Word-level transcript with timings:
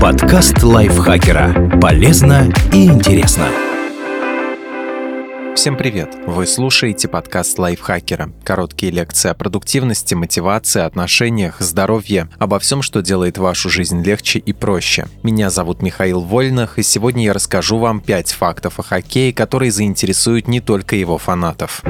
Подкаст 0.00 0.62
лайфхакера. 0.62 1.78
Полезно 1.80 2.52
и 2.72 2.86
интересно. 2.86 3.46
Всем 5.54 5.76
привет! 5.76 6.14
Вы 6.26 6.46
слушаете 6.46 7.08
подкаст 7.08 7.58
лайфхакера. 7.58 8.32
Короткие 8.42 8.92
лекции 8.92 9.30
о 9.30 9.34
продуктивности, 9.34 10.14
мотивации, 10.14 10.82
отношениях, 10.82 11.60
здоровье, 11.60 12.28
обо 12.38 12.58
всем, 12.58 12.82
что 12.82 13.00
делает 13.00 13.38
вашу 13.38 13.70
жизнь 13.70 14.02
легче 14.02 14.40
и 14.40 14.52
проще. 14.52 15.06
Меня 15.22 15.50
зовут 15.50 15.80
Михаил 15.80 16.20
Вольнах, 16.20 16.78
и 16.78 16.82
сегодня 16.82 17.24
я 17.24 17.32
расскажу 17.32 17.78
вам 17.78 18.00
5 18.00 18.32
фактов 18.32 18.80
о 18.80 18.82
хоккее, 18.82 19.32
которые 19.32 19.70
заинтересуют 19.70 20.48
не 20.48 20.60
только 20.60 20.96
его 20.96 21.16
фанатов. 21.16 21.82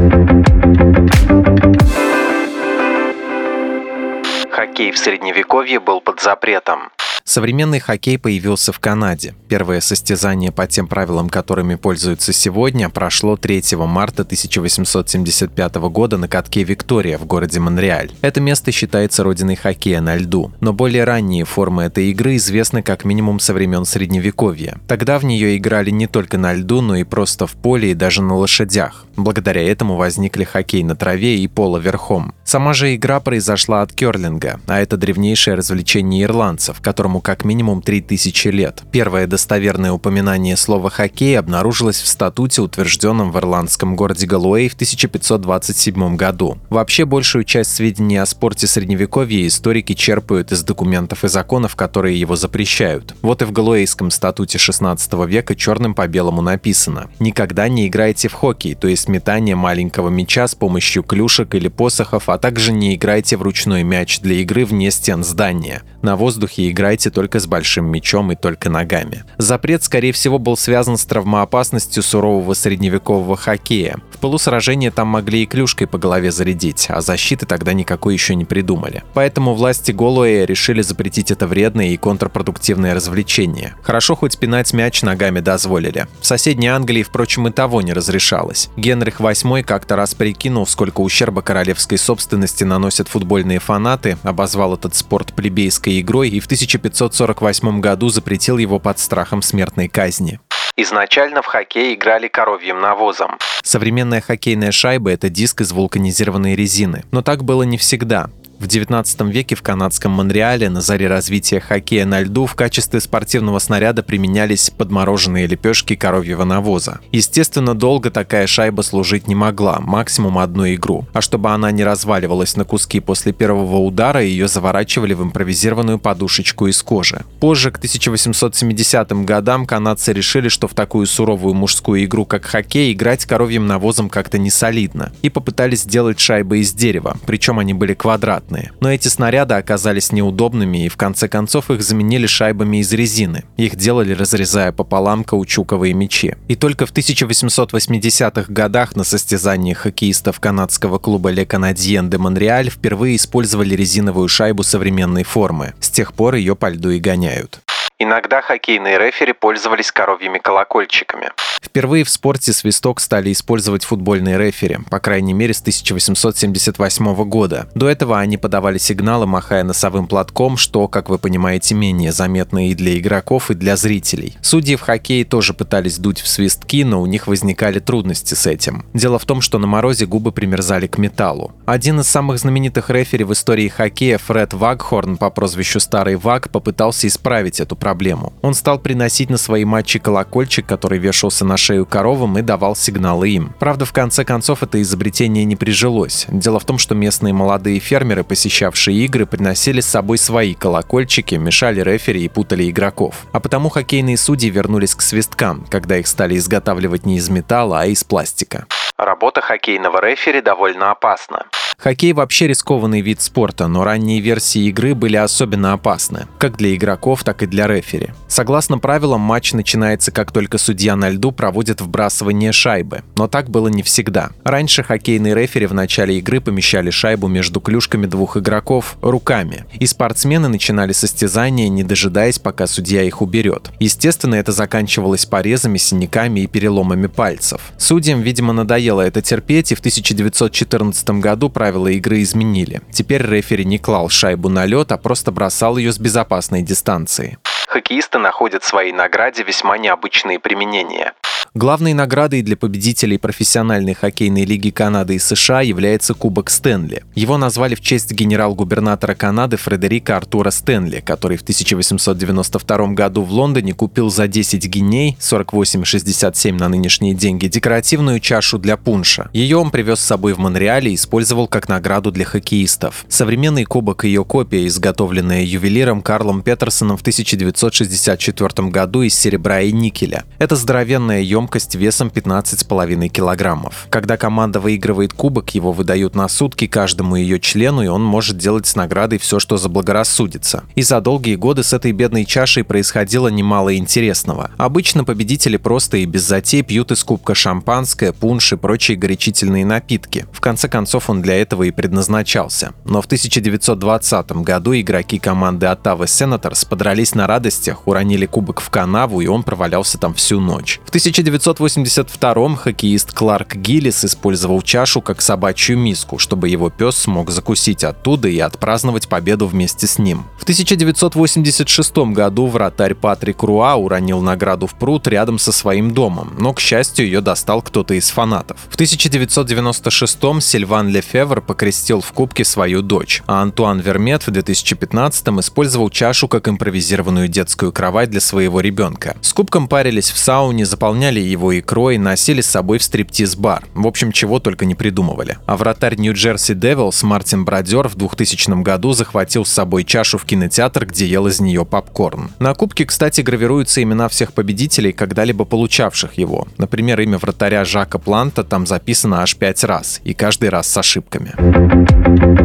Хоккей 4.75 4.91
в 4.91 4.99
средневековье 4.99 5.79
был 5.79 6.01
под 6.01 6.21
запретом. 6.21 6.91
Современный 7.27 7.81
хоккей 7.81 8.19
появился 8.19 8.71
в 8.71 8.81
Канаде. 8.81 9.35
Первое 9.49 9.81
состязание 9.81 10.53
по 10.53 10.67
тем 10.67 10.87
правилам, 10.87 11.31
которыми 11.31 11.75
пользуются 11.75 12.35
сегодня, 12.35 12.91
прошло 12.91 13.39
3 13.39 13.63
марта 13.77 14.23
1875 14.23 15.75
года 15.77 16.19
на 16.19 16.29
катке 16.29 16.65
«Виктория» 16.65 17.17
в 17.17 17.25
городе 17.25 17.61
Монреаль. 17.61 18.13
Это 18.21 18.43
место 18.43 18.73
считается 18.73 19.25
родиной 19.25 19.57
хоккея 19.57 20.03
на 20.03 20.17
льду, 20.17 20.53
но 20.61 20.75
более 20.75 21.05
ранние 21.05 21.47
формы 21.47 21.85
этой 21.85 22.11
игры 22.11 22.37
известны 22.37 22.83
как 22.83 23.07
минимум 23.07 23.41
со 23.41 23.55
времен 23.55 23.87
Средневековья. 23.87 24.77
Тогда 24.87 25.19
в 25.19 25.25
нее 25.25 25.57
играли 25.57 25.89
не 25.89 26.07
только 26.07 26.37
на 26.37 26.53
льду, 26.53 26.83
но 26.83 26.97
и 26.97 27.05
просто 27.05 27.47
в 27.47 27.53
поле 27.53 27.93
и 27.93 27.95
даже 27.95 28.21
на 28.21 28.37
лошадях. 28.37 29.07
Благодаря 29.17 29.63
этому 29.63 29.97
возникли 29.97 30.45
хоккей 30.45 30.83
на 30.83 30.95
траве 30.95 31.39
и 31.39 31.49
поло 31.49 31.79
верхом. 31.79 32.35
Сама 32.45 32.75
же 32.75 32.95
игра 32.95 33.21
произошла 33.21 33.81
от 33.81 33.95
керлинга, 33.95 34.61
а 34.67 34.79
это 34.79 34.99
древнейшее 34.99 35.55
развлечение 35.55 36.25
ирландцев, 36.25 36.83
которому 36.83 37.14
которому 37.15 37.21
как 37.21 37.45
минимум 37.45 37.83
3000 37.83 38.49
лет. 38.49 38.83
Первое 38.91 39.27
достоверное 39.27 39.93
упоминание 39.93 40.57
слова 40.57 40.91
«хоккей» 40.91 41.39
обнаружилось 41.39 42.01
в 42.01 42.07
статуте, 42.07 42.63
утвержденном 42.63 43.33
в 43.33 43.39
ирландском 43.39 43.97
городе 43.97 44.27
Галуэй 44.27 44.69
в 44.69 44.75
1527 44.75 46.17
году. 46.17 46.59
Вообще, 46.71 47.05
большую 47.05 47.45
часть 47.45 47.75
сведений 47.75 48.19
о 48.19 48.27
спорте 48.27 48.67
Средневековья 48.67 49.47
историки 49.47 49.95
черпают 49.95 50.53
из 50.53 50.63
документов 50.63 51.25
и 51.25 51.29
законов, 51.29 51.77
которые 51.77 52.19
его 52.19 52.37
запрещают. 52.37 53.15
Вот 53.23 53.43
и 53.43 53.45
в 53.45 53.53
Галуэйском 53.53 54.11
статуте 54.11 54.59
16 54.59 55.13
века 55.27 55.55
черным 55.55 55.95
по 55.95 56.07
белому 56.07 56.43
написано 56.43 57.09
«Никогда 57.19 57.69
не 57.69 57.87
играйте 57.87 58.29
в 58.29 58.33
хоккей, 58.33 58.75
то 58.75 58.89
есть 58.89 59.09
метание 59.09 59.57
маленького 59.57 60.09
мяча 60.09 60.47
с 60.47 60.55
помощью 60.55 61.03
клюшек 61.03 61.55
или 61.55 61.69
посохов, 61.69 62.29
а 62.29 62.39
также 62.39 62.73
не 62.73 62.95
играйте 62.95 63.37
в 63.37 63.43
ручной 63.43 63.83
мяч 63.83 64.21
для 64.21 64.37
игры 64.37 64.65
вне 64.65 64.91
стен 64.91 65.25
здания. 65.25 65.83
На 66.03 66.17
воздухе 66.17 66.71
играйте 66.71 67.04
играйте 67.05 67.11
только 67.11 67.39
с 67.39 67.47
большим 67.47 67.91
мечом 67.91 68.33
и 68.33 68.37
только 68.37 68.71
ногами. 68.71 69.25
Запрет, 69.39 69.83
скорее 69.83 70.13
всего, 70.13 70.39
был 70.39 70.57
связан 70.57 70.97
с 70.97 71.05
травмоопасностью 71.05 72.03
сурового 72.03 72.55
средневекового 72.55 73.37
хоккея. 73.37 73.97
В 74.25 74.27
полусражении 74.27 74.89
там 74.89 75.09
могли 75.09 75.43
и 75.43 75.47
клюшкой 75.47 75.87
по 75.87 75.99
голове 75.99 76.33
зарядить, 76.33 76.87
а 76.89 77.03
защиты 77.03 77.45
тогда 77.45 77.75
никакой 77.75 78.15
еще 78.15 78.35
не 78.35 78.47
придумали. 78.47 79.03
Поэтому 79.13 79.53
власти 79.53 79.93
Голуэя 79.93 80.47
решили 80.47 80.81
запретить 80.81 81.31
это 81.31 81.47
вредное 81.47 81.89
и 81.89 81.99
контрпродуктивное 81.99 82.95
развлечение. 82.95 83.75
Хорошо 83.83 84.17
хоть 84.17 84.39
пинать 84.39 84.73
мяч 84.73 85.03
ногами 85.03 85.41
дозволили. 85.41 86.07
В 86.23 86.25
соседней 86.25 86.69
Англии, 86.69 87.03
впрочем, 87.03 87.49
и 87.49 87.51
того 87.51 87.83
не 87.83 87.93
разрешалось. 87.93 88.71
Генрих 88.79 89.21
VIII 89.21 89.63
как-то 89.63 89.95
раз 89.95 90.15
прикинул, 90.15 90.67
сколько 90.67 91.03
ущерба 91.03 91.43
королевской 91.43 91.99
собственности 91.99 92.65
наносят 92.65 93.09
футбольные 93.09 93.59
фанаты, 93.59 94.17
обозвал 94.23 94.73
этот 94.73 94.95
спорт 94.95 95.35
плебейской 95.35 96.01
игрой 96.01 96.31
и 96.31 96.41
в 96.41 96.47
1500 96.47 97.13
1948 97.13 97.81
году 97.83 98.09
запретил 98.09 98.57
его 98.57 98.79
под 98.79 98.99
страхом 98.99 99.43
смертной 99.43 99.89
казни. 99.89 100.41
Изначально 100.77 101.41
в 101.41 101.47
хоккей 101.47 101.95
играли 101.95 102.27
коровьим 102.27 102.81
навозом. 102.81 103.39
Современная 103.63 104.21
хоккейная 104.21 104.73
шайба– 104.73 105.11
это 105.13 105.29
диск 105.29 105.61
из 105.61 105.71
вулканизированной 105.71 106.57
резины. 106.57 107.05
Но 107.13 107.23
так 107.23 107.45
было 107.45 107.63
не 107.63 107.79
всегда. 107.79 108.29
В 108.59 108.67
XIX 108.67 109.31
веке 109.31 109.57
в 109.57 109.63
канадском 109.63 110.13
Монреале 110.13 110.71
на 110.71 110.81
заре 110.81 111.09
развития 111.09 111.61
хоккея 111.61 112.07
на 112.07 112.21
льду 112.21 112.47
в 112.47 112.55
качестве 112.55 113.01
спортивного 113.01 113.59
снаряда 113.59 114.03
применялись 114.03 114.71
подмороженные 114.71 115.47
лепешки 115.47 115.97
коровьего 115.97 116.45
навоза. 116.45 117.01
Естественно, 117.11 117.75
долго 117.75 118.11
такая 118.11 118.47
шайба 118.47 118.83
служить 118.83 119.27
не 119.27 119.35
могла, 119.35 119.81
максимум 119.81 120.39
одну 120.39 120.73
игру. 120.73 121.07
А 121.13 121.21
чтобы 121.21 121.51
она 121.51 121.73
не 121.73 121.85
разваливалась 121.85 122.57
на 122.57 122.65
куски 122.65 123.01
после 123.01 123.33
первого 123.33 123.79
удара, 123.79 124.23
ее 124.23 124.49
заворачивали 124.49 125.15
в 125.15 125.23
импровизированную 125.23 125.99
подушечку 125.99 126.69
из 126.69 126.83
кожи. 126.83 127.25
Позже, 127.41 127.71
к 127.71 127.77
1870 127.77 129.13
годам, 129.25 129.67
канадцы 129.67 130.13
решили, 130.13 130.49
что 130.49 130.69
в 130.69 130.75
такую 130.75 131.07
суровую 131.07 131.55
мужскую 131.55 132.05
игру, 132.05 132.25
как 132.25 132.45
хоккей, 132.45 132.93
играть 132.93 133.27
коровьим 133.27 133.67
навозом 133.67 134.09
как-то 134.09 134.39
не 134.39 134.51
солидно. 134.51 135.13
И 135.23 135.29
попытались 135.29 135.83
сделать 135.83 136.21
шайбы 136.21 136.61
из 136.61 136.73
дерева, 136.73 137.19
причем 137.27 137.59
они 137.59 137.75
были 137.75 137.95
квадратные 137.95 138.44
квадратные. 138.45 138.73
Но 138.81 138.93
эти 138.93 139.09
снаряды 139.09 139.55
оказались 139.55 140.13
неудобными 140.13 140.85
и 140.85 140.89
в 140.89 140.97
конце 140.97 141.29
концов 141.29 141.71
их 141.71 141.83
заменили 141.83 142.27
шайбами 142.27 142.79
из 142.79 142.93
резины. 142.93 143.45
Их 143.57 143.77
делали, 143.77 144.13
разрезая 144.15 144.73
пополам 144.73 145.25
каучуковые 145.25 145.95
мечи. 145.95 146.37
И 146.49 146.57
только 146.57 146.87
в 146.87 146.93
1880-х 146.93 148.53
годах 148.53 148.97
на 148.97 149.05
состязании 149.05 149.73
хоккеистов 149.75 150.41
канадского 150.41 150.99
клуба 150.99 151.33
Le 151.33 151.47
Canadien 151.47 152.09
de 152.09 152.19
Montréal 152.19 152.71
впервые 152.71 153.17
использовали 153.17 153.75
резиновую 153.75 154.29
шайбу 154.29 154.63
современной 154.63 155.25
формы. 155.25 155.75
С 155.81 155.91
тех 155.91 156.13
пор 156.13 156.35
ее 156.35 156.55
по 156.55 156.69
льду 156.71 156.91
и 156.91 156.99
гоняют. 156.99 157.61
Иногда 157.99 158.41
хоккейные 158.41 158.99
рефери 158.99 159.33
пользовались 159.33 159.93
коровьими 159.93 160.39
колокольчиками. 160.39 161.31
Впервые 161.65 162.05
в 162.05 162.11
спорте 162.11 162.53
свисток 162.53 163.01
стали 163.01 163.33
использовать 163.33 163.85
футбольные 163.85 164.39
рефери, 164.39 164.79
по 164.91 165.01
крайней 165.01 165.33
мере 165.33 165.55
с 165.55 165.61
1878 165.61 167.25
года. 167.25 167.69
До 167.75 167.89
этого 167.89 168.21
они 168.21 168.37
подавали 168.37 168.79
сигналы, 168.79 169.27
махая 169.27 169.65
носовым 169.65 170.07
платком, 170.07 170.57
что, 170.57 170.87
как 170.89 171.09
вы 171.09 171.19
понимаете, 171.19 171.75
менее 171.75 172.13
заметно 172.13 172.69
и 172.69 172.75
для 172.75 172.99
игроков, 172.99 173.51
и 173.51 173.55
для 173.55 173.77
зрителей. 173.77 174.37
Судьи 174.43 174.77
в 174.77 174.83
хоккее 174.83 175.25
тоже 175.25 175.55
пытались 175.55 175.99
дуть 175.99 176.21
в 176.21 176.29
свистки, 176.29 176.85
но 176.85 177.01
у 177.01 177.07
них 177.07 177.27
возникали 177.27 177.79
трудности 177.79 178.35
с 178.35 178.47
этим. 178.47 178.85
Дело 178.93 179.19
в 179.19 179.25
том, 179.25 179.41
что 179.41 179.59
на 179.59 179.67
морозе 179.67 180.07
губы 180.07 180.33
примерзали 180.33 180.87
к 180.87 180.99
металлу. 180.99 181.53
Один 181.65 182.01
из 182.01 182.09
самых 182.09 182.39
знаменитых 182.39 182.91
рефери 182.91 183.25
в 183.25 183.33
истории 183.33 183.69
хоккея, 183.69 184.19
Фред 184.19 184.53
Вагхорн 184.53 185.17
по 185.17 185.31
прозвищу 185.31 185.81
Старый 185.81 186.17
Ваг, 186.17 186.51
попытался 186.51 187.07
исправить 187.07 187.59
эту 187.59 187.75
проблему. 187.75 188.33
Он 188.43 188.55
стал 188.55 188.79
приносить 188.79 189.31
на 189.31 189.39
свои 189.39 189.65
матчи 189.65 189.99
колокольчик, 189.99 190.67
который 190.67 190.99
вешался 190.99 191.45
на 191.45 191.54
на 191.55 191.59
шею 191.59 191.87
коровам 191.87 192.37
и 192.37 192.43
давал 192.43 192.75
сигналы 192.75 193.29
им. 193.29 193.55
Правда, 193.61 193.85
в 193.85 193.93
конце 193.93 194.25
концов 194.25 194.65
это 194.65 194.83
изобретение 194.83 195.45
не 195.45 195.55
прижилось. 195.55 196.27
Дело 196.29 196.59
в 196.59 196.65
том, 196.65 196.79
что 196.79 196.97
местные 196.97 197.33
молодые 197.33 197.79
фермеры, 197.79 198.25
посещавшие 198.25 199.05
игры, 199.05 199.25
приносили 199.25 199.81
с 199.81 199.87
собой 199.87 200.19
свои 200.19 200.55
колокольчики, 200.55 201.37
мешали 201.37 201.81
рефери 201.81 202.25
и 202.25 202.29
путали 202.29 202.69
игроков. 202.69 203.27
А 203.31 203.39
потому 203.39 203.69
хоккейные 203.69 204.17
судьи 204.17 204.51
вернулись 204.51 204.97
к 204.97 205.03
свисткам, 205.03 205.65
когда 205.71 205.97
их 205.97 206.09
стали 206.09 206.37
изготавливать 206.37 207.07
не 207.07 207.19
из 207.19 207.29
металла, 207.29 207.83
а 207.83 207.87
из 207.87 208.03
пластика. 208.03 208.67
Работа 208.99 209.41
хоккейного 209.41 210.05
рефери 210.05 210.41
довольно 210.41 210.91
опасна. 210.91 211.47
Хоккей 211.79 212.13
вообще 212.13 212.47
рискованный 212.47 213.01
вид 213.01 213.21
спорта, 213.21 213.67
но 213.67 213.85
ранние 213.85 214.21
версии 214.21 214.69
игры 214.69 214.95
были 214.95 215.17
особенно 215.17 215.73
опасны, 215.73 216.27
как 216.39 216.57
для 216.57 216.75
игроков, 216.75 217.25
так 217.25 217.43
и 217.43 217.47
для 217.47 217.67
рефери. 217.67 218.11
Согласно 218.29 218.79
правилам, 218.79 219.21
матч 219.21 219.53
начинается, 219.53 220.13
как 220.13 220.33
только 220.33 220.59
судья 220.59 220.97
на 220.97 221.11
льду 221.11 221.33
проводит 221.35 221.81
вбрасывание 221.81 222.53
шайбы, 222.53 223.03
но 223.17 223.29
так 223.29 223.51
было 223.51 223.69
не 223.69 223.83
всегда. 223.83 224.31
Раньше 224.45 224.83
хоккейные 224.83 225.35
рефери 225.35 225.67
в 225.67 225.75
начале 225.75 226.19
игры 226.19 226.41
помещали 226.41 226.91
шайбу 226.91 227.29
между 227.29 227.61
клюшками 227.61 228.07
двух 228.07 228.37
игроков 228.37 228.97
руками, 229.03 229.65
и 229.79 229.87
спортсмены 229.87 230.49
начинали 230.49 230.93
состязание, 230.93 231.69
не 231.69 231.85
дожидаясь, 231.85 232.39
пока 232.39 232.67
судья 232.67 233.03
их 233.03 233.23
уберет. 233.23 233.71
Естественно, 233.81 234.35
это 234.37 234.53
заканчивалось 234.53 235.27
порезами, 235.27 235.79
синяками 235.79 236.41
и 236.41 236.47
переломами 236.47 237.07
пальцев. 237.07 237.61
Судьям, 237.79 238.21
видимо, 238.21 238.53
надоело 238.53 239.01
это 239.01 239.23
терпеть, 239.23 239.73
и 239.73 239.75
в 239.75 239.81
1914 239.81 241.11
году 241.21 241.51
правила 241.51 241.89
игры 241.89 242.23
изменили. 242.23 242.81
Теперь 242.93 243.23
рефери 243.23 243.65
не 243.65 243.79
клал 243.79 244.09
шайбу 244.09 244.49
на 244.49 244.67
лед, 244.67 244.93
а 244.93 244.97
просто 244.97 245.33
бросал 245.33 245.77
ее 245.77 245.93
с 245.93 245.99
безопасной 245.99 246.63
дистанции. 246.63 247.39
Хоккеисты 247.75 248.21
находят 248.21 248.63
своей 248.63 248.93
награде 248.93 249.43
весьма 249.43 249.79
необычные 249.79 250.39
применения. 250.39 251.13
Главной 251.57 251.93
наградой 251.93 252.43
для 252.43 252.57
победителей 252.57 253.17
профессиональной 253.17 253.95
хоккейной 253.95 254.45
лиги 254.45 254.71
Канады 254.71 255.15
и 255.15 255.19
США 255.21 255.61
является 255.61 256.13
Кубок 256.13 256.51
Стэнли. 256.51 257.05
Его 257.15 257.39
назвали 257.39 257.77
в 257.77 257.81
честь 257.81 258.11
генерал-губернатора 258.11 259.15
Канады 259.15 259.57
Фредерика 259.57 260.17
Артура 260.17 260.51
Стэнли, 260.51 260.99
который 260.99 261.37
в 261.37 261.43
1892 261.43 262.89
году 262.95 263.23
в 263.23 263.31
Лондоне 263.31 263.73
купил 263.73 264.11
за 264.11 264.27
10 264.27 264.67
гиней, 264.67 265.17
48,67 265.21 266.59
на 266.59 266.69
нынешние 266.69 267.15
деньги, 267.15 267.47
декоративную 267.47 268.19
чашу 268.19 268.59
для 268.59 268.77
пунша. 268.77 269.31
Ее 269.33 269.59
он 269.59 269.71
привез 269.71 270.01
с 270.01 270.05
собой 270.05 270.33
в 270.33 270.39
Монреале 270.39 270.91
и 270.91 270.97
использовал 270.97 271.47
как 271.47 271.69
награду 271.69 272.11
для 272.11 272.25
хоккеистов. 272.25 273.07
Современный 273.09 273.65
кубок 273.65 274.05
и 274.05 274.09
ее 274.09 274.25
копия, 274.25 274.67
изготовленная 274.67 275.45
ювелиром 275.45 276.03
Карлом 276.03 276.43
Петерсоном 276.43 276.97
в 276.97 277.03
1964 277.03 278.71
году 278.71 279.03
из 279.03 279.15
серебра 279.15 279.61
и 279.61 279.71
никеля. 279.71 280.25
Это 280.41 280.57
здоровенная 280.57 281.21
емкость 281.21 281.44
весом 281.75 282.09
15,5 282.09 283.09
килограммов. 283.09 283.87
Когда 283.91 284.17
команда 284.17 284.61
выигрывает 284.61 285.13
кубок, 285.13 285.55
его 285.55 285.73
выдают 285.73 286.15
на 286.15 286.29
сутки 286.29 286.67
каждому 286.67 287.17
ее 287.17 287.41
члену, 287.41 287.83
и 287.83 287.89
он 287.89 288.03
может 288.03 288.39
делать 288.39 288.67
с 288.67 288.77
наградой 288.77 289.19
все, 289.19 289.39
что 289.39 289.57
заблагорассудится. 289.57 290.65
И 290.75 290.83
за 290.83 291.01
долгие 291.01 291.37
годы 291.37 291.63
с 291.63 291.73
этой 291.73 291.93
бедной 291.93 292.25
чашей 292.25 292.65
происходило 292.65 293.29
немало 293.29 293.77
интересного. 293.77 294.51
Обычно 294.57 295.05
победители 295.05 295.57
просто 295.57 295.99
и 295.99 296.05
без 296.05 296.23
затей 296.23 296.63
пьют 296.63 296.93
из 296.93 297.05
кубка 297.05 297.35
шампанское, 297.35 298.13
пунш 298.13 298.53
и 298.53 298.57
прочие 298.57 298.97
горячительные 298.97 299.65
напитки. 299.67 300.27
В 300.33 300.41
конце 300.41 300.69
концов, 300.69 301.11
он 301.11 301.23
для 301.23 301.41
этого 301.41 301.65
и 301.65 301.71
предназначался. 301.71 302.73
Но 302.85 303.03
в 303.03 303.07
1920 303.07 304.33
году 304.43 304.75
игроки 304.75 305.19
команды 305.19 305.67
Оттавы 305.67 306.07
Сенаторс 306.07 306.65
подрались 306.65 307.15
на 307.15 307.27
радостях, 307.27 307.87
уронили 307.87 308.27
кубок 308.27 308.61
в 308.61 308.71
канаву, 308.71 309.21
и 309.21 309.27
он 309.27 309.43
провалялся 309.43 309.99
там 309.99 310.15
всю 310.15 310.41
ночь. 310.41 310.81
В 310.85 310.91
1982 311.35 312.55
хоккеист 312.55 313.13
Кларк 313.13 313.57
Гиллис 313.57 314.05
использовал 314.05 314.63
чашу 314.63 315.03
как 315.03 315.21
собачью 315.21 315.77
миску, 315.77 316.19
чтобы 316.19 316.49
его 316.49 316.71
пес 316.71 316.97
смог 316.97 317.31
закусить 317.31 317.83
оттуда 317.83 318.29
и 318.29 318.39
отпраздновать 318.39 319.09
победу 319.09 319.49
вместе 319.49 319.89
с 319.89 319.99
ним. 319.99 320.27
В 320.39 320.45
1986 320.45 321.97
году 322.13 322.47
вратарь 322.47 322.95
Патрик 322.95 323.43
Руа 323.43 323.75
уронил 323.75 324.21
награду 324.21 324.69
в 324.69 324.75
пруд 324.75 325.09
рядом 325.09 325.41
со 325.41 325.51
своим 325.51 325.93
домом, 325.93 326.35
но, 326.39 326.53
к 326.53 326.61
счастью, 326.61 327.07
ее 327.07 327.21
достал 327.21 327.63
кто-то 327.63 327.95
из 327.95 328.11
фанатов. 328.11 328.59
В 328.71 328.77
1996-м 328.77 330.41
Сильван 330.41 330.89
Лефевр 330.89 331.41
покрестил 331.41 332.01
в 332.01 332.13
кубке 332.13 332.45
свою 332.45 332.81
дочь, 332.81 333.25
а 333.27 333.43
Антуан 333.43 333.81
Вермет 333.81 334.23
в 334.23 334.29
2015-м 334.29 335.41
использовал 335.41 335.91
чашу 335.91 336.29
как 336.29 336.47
импровизированную 336.47 337.27
детскую 337.27 337.73
кровать 337.73 338.11
для 338.11 338.21
своего 338.21 338.61
ребенка. 338.61 339.17
С 339.21 339.33
кубком 339.33 339.67
парились 339.67 340.13
в 340.13 340.19
сауне, 340.19 340.65
заполняли 340.65 341.24
его 341.25 341.59
икрой, 341.59 341.99
носили 341.99 342.41
с 342.41 342.47
собой 342.47 342.79
в 342.79 342.83
стриптиз-бар. 342.83 343.65
В 343.75 343.87
общем, 343.87 344.13
чего 344.13 344.39
только 344.39 344.65
не 344.65 344.75
придумывали. 344.75 345.39
А 345.47 345.57
вратарь 345.57 345.97
Нью-Джерси 345.97 346.55
Девилс 346.55 347.03
Мартин 347.03 347.45
Бродер 347.45 347.89
в 347.89 347.97
2000 347.97 348.63
году 348.63 348.93
захватил 348.93 349.45
с 349.45 349.53
собой 349.53 349.85
чашу 349.85 350.19
в 350.19 350.25
кинотеатр, 350.25 350.87
где 350.87 351.07
ел 351.07 351.27
из 351.27 351.41
нее 351.41 351.65
попкорн. 351.65 352.31
На 352.39 352.55
кубке, 352.55 352.85
кстати, 352.85 353.21
гравируются 353.21 353.83
имена 353.83 354.09
всех 354.09 354.33
победителей, 354.33 354.93
когда-либо 354.93 355.45
получавших 355.45 356.15
его. 356.15 356.47
Например, 356.59 357.01
имя 357.01 357.19
вратаря 357.19 357.65
Жака 357.65 357.99
Планта 357.99 358.45
там 358.45 358.67
записано 358.67 359.23
аж 359.23 359.37
пять 359.37 359.65
раз, 359.65 360.01
и 360.05 360.15
каждый 360.15 360.49
раз 360.49 360.69
с 360.69 360.77
ошибками. 360.77 362.44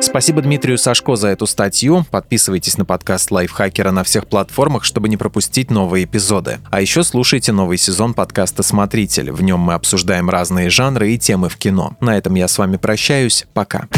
Спасибо 0.00 0.42
Дмитрию 0.42 0.78
Сашко 0.78 1.16
за 1.16 1.28
эту 1.28 1.46
статью. 1.46 2.04
Подписывайтесь 2.10 2.78
на 2.78 2.84
подкаст 2.84 3.30
Лайфхакера 3.30 3.90
на 3.90 4.04
всех 4.04 4.26
платформах, 4.26 4.84
чтобы 4.84 5.08
не 5.08 5.16
пропустить 5.16 5.70
новые 5.70 6.04
эпизоды. 6.04 6.58
А 6.70 6.80
еще 6.80 7.02
слушайте 7.02 7.52
новый 7.52 7.78
сезон 7.78 8.14
подкаста 8.14 8.62
«Смотритель». 8.62 9.30
В 9.32 9.42
нем 9.42 9.60
мы 9.60 9.74
обсуждаем 9.74 10.30
разные 10.30 10.70
жанры 10.70 11.12
и 11.12 11.18
темы 11.18 11.48
в 11.48 11.56
кино. 11.56 11.96
На 12.00 12.16
этом 12.16 12.34
я 12.34 12.48
с 12.48 12.58
вами 12.58 12.76
прощаюсь. 12.76 13.46
Пока. 13.54 13.88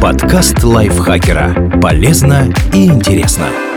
Подкаст 0.00 0.62
Лайфхакера. 0.62 1.80
Полезно 1.80 2.52
и 2.72 2.86
интересно. 2.86 3.69